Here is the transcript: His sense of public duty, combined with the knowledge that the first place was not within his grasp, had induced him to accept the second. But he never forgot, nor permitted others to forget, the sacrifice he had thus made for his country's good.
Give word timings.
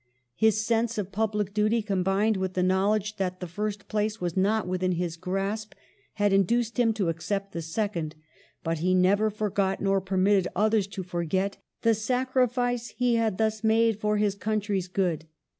His 0.35 0.65
sense 0.65 0.97
of 0.97 1.11
public 1.11 1.53
duty, 1.53 1.83
combined 1.83 2.35
with 2.35 2.55
the 2.55 2.63
knowledge 2.63 3.17
that 3.17 3.39
the 3.39 3.45
first 3.45 3.87
place 3.87 4.19
was 4.19 4.35
not 4.35 4.67
within 4.67 4.93
his 4.93 5.15
grasp, 5.15 5.75
had 6.15 6.33
induced 6.33 6.79
him 6.79 6.91
to 6.93 7.09
accept 7.09 7.51
the 7.51 7.61
second. 7.61 8.15
But 8.63 8.79
he 8.79 8.95
never 8.95 9.29
forgot, 9.29 9.79
nor 9.79 10.01
permitted 10.01 10.47
others 10.55 10.87
to 10.87 11.03
forget, 11.03 11.57
the 11.83 11.93
sacrifice 11.93 12.87
he 12.97 13.13
had 13.17 13.37
thus 13.37 13.63
made 13.63 13.99
for 13.99 14.17
his 14.17 14.33
country's 14.33 14.87
good. 14.87 15.27